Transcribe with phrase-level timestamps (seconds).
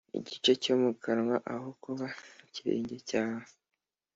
[0.19, 2.05] igice cyo mu kanwa aho kuba
[2.47, 3.45] ikirenge cyawe